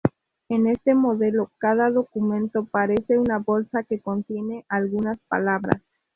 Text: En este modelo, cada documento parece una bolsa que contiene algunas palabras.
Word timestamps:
En 0.49 0.65
este 0.65 0.95
modelo, 0.95 1.51
cada 1.59 1.91
documento 1.91 2.65
parece 2.65 3.19
una 3.19 3.37
bolsa 3.37 3.83
que 3.83 3.99
contiene 4.01 4.65
algunas 4.67 5.19
palabras. 5.27 5.79